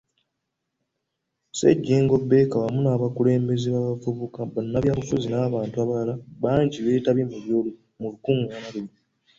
[1.51, 7.23] Ssejjengo Baker wamu n'abakulembeze b'abavubuka, bannabyabufuzi n'abantu abalala bangi beetabye
[8.01, 8.91] mu lukungaana luno.